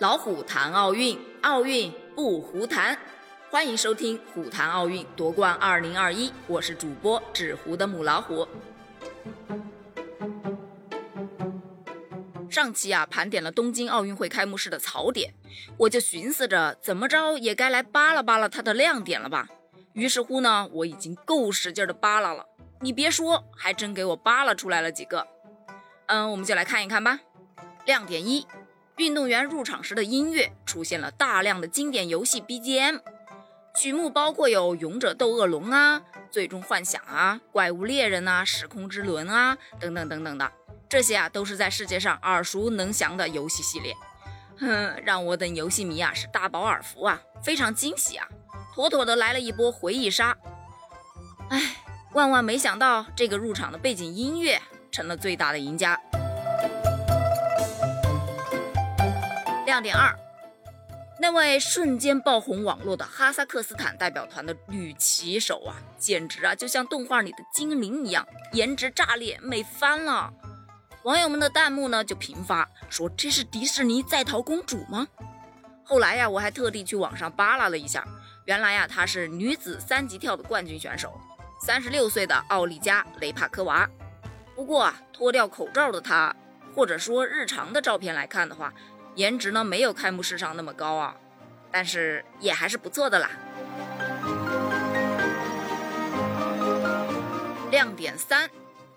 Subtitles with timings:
[0.00, 2.98] 老虎谈奥运，奥运不胡谈。
[3.48, 8.46] 欢迎收听《虎谈奥运夺冠二零二一》，我是主播纸糊的母老虎。
[12.50, 15.32] 上期啊，盘点了东京奥运会开幕式的槽点，
[15.78, 19.48] 我就寻思着怎么着也该来扒拉扒拉它的亮点了吧。
[19.92, 22.44] 于是乎呢，我已经够使劲的扒拉了。
[22.80, 25.24] 你别说，还真给我扒拉出来了几个。
[26.06, 27.20] 嗯，我们就来看一看吧。
[27.86, 28.44] 亮点一。
[28.96, 33.00] 运动员入场时的音乐出现了大量的经典游戏 BGM，
[33.76, 35.98] 曲目包括有《勇者斗恶龙》啊、
[36.30, 40.52] 《最终幻想》啊、《怪物猎人》啊、《时空之轮》啊等等等等的，
[40.88, 43.92] 这些啊都是在世界上耳熟能详的游戏系列。
[44.60, 48.28] 哼，让我等游戏迷啊是大饱耳福啊，非常惊喜啊，
[48.72, 50.36] 妥妥的来了一波回忆杀。
[51.50, 51.60] 唉，
[52.12, 56.00] 万万没想到这个入场的背景音乐成了最大的赢家。
[59.74, 60.16] 亮点二，
[61.18, 70.32] 那位瞬间爆红网络的哈萨克斯坦代表团的女骑手啊，简直啊就像动画里的精灵一样，颜值炸裂，美翻了。
[71.02, 75.08] 网友们的弹幕呢就频发，说这是迪士尼在逃公主吗？
[75.82, 78.06] 后来呀，我还特地去网上扒拉了一下，
[78.44, 81.20] 原来呀她是女子三级跳的冠军选手，
[81.60, 83.90] 三十六岁的奥利加雷帕科娃。
[84.54, 86.32] 不过啊，脱掉口罩的她，
[86.76, 88.72] 或者说日常的照片来看的话。
[89.14, 91.14] 颜值呢没有开幕式上那么高啊，
[91.70, 93.30] 但是也还是不错的啦。
[97.70, 98.48] 亮点三，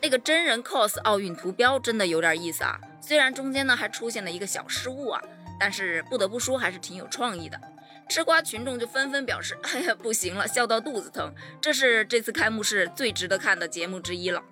[0.00, 2.78] 那个真人 cos 奥运图标真的有点意思啊。
[3.00, 5.22] 虽然中间呢还出现了一个小失误啊，
[5.60, 7.60] 但是不得不说还是挺有创意的。
[8.08, 14.42] 吃瓜群众就纷纷表示：“哎呀，不行了，笑到肚子疼。”这是这次开幕式最值得看的节目之一了。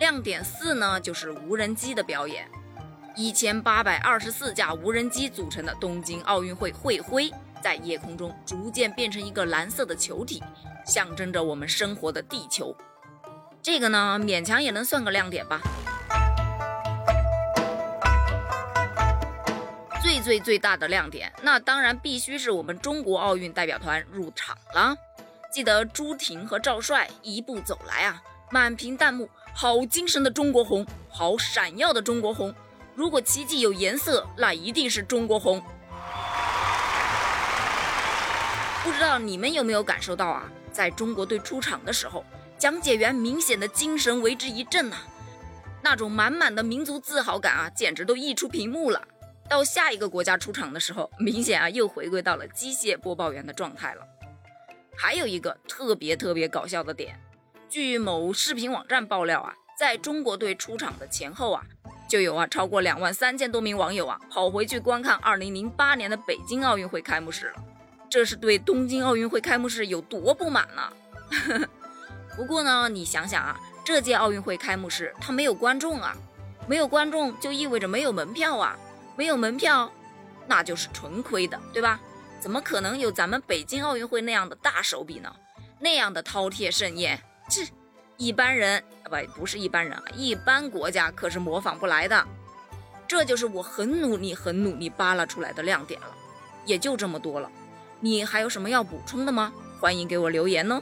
[0.00, 2.50] 亮点四呢，就是无人机的表演。
[3.16, 7.30] 一千八百二十四架无人机组成的东京奥运会会徽，
[7.62, 10.42] 在夜空中逐渐变成一个蓝色的球体，
[10.84, 12.76] 象征着我们生活的地球。
[13.62, 15.60] 这个呢，勉强也能算个亮点吧。
[20.02, 24.96] 最最最大的亮点，那当然必须是我们中国奥运代表团入场了。
[25.52, 32.52] 记得朱婷和赵帅一步走来啊，满屏弹幕：好精神的中国红，好闪耀的中国红。
[32.94, 35.60] 如果奇迹有颜色，那一定是中国红。
[38.84, 40.44] 不知道你们有没有感受到啊？
[40.70, 42.24] 在中国队出场的时候，
[42.56, 44.96] 讲解员明显的精神为之一振呐，
[45.82, 49.02] 那种满满的民族自豪感啊，简直都溢出屏幕了。
[49.48, 54.06] 到下一个国家出场的时候，明显啊又回归到了机械播报员的状态了。
[54.96, 57.18] 还有一个特别特别搞笑的点，
[57.68, 61.64] 据某视频网站爆料啊，在中国队出场的前后啊。
[62.14, 67.54] 就有啊，超过两万三千多名网友啊，跑回去观看二零零八年的北京奥运会开幕式了。
[68.08, 71.66] 这是对东京奥运会开幕式有多不满呢？
[72.36, 76.16] 不过呢，你想想啊，这届奥运会开幕式它没有观众啊，
[76.68, 78.78] 没有观众就意味着没有门票啊，
[79.16, 79.90] 没有门票，
[80.46, 81.98] 那就是纯亏的，对吧？
[82.38, 85.34] 怎么可能有咱们北京奥运会那样的大手笔呢？
[85.80, 87.20] 那样的饕餮盛宴，
[87.50, 87.66] 这。
[88.16, 92.24] 一般人啊，不，不是一般人啊，一般国家可是模仿不来的。
[93.06, 96.06] 这就是我很努力、很努力扒拉出来的亮点了，
[96.64, 97.50] 也就这么多了。
[98.00, 99.52] 你还有什么要补充的吗？
[99.80, 100.80] 欢迎给我留言哦。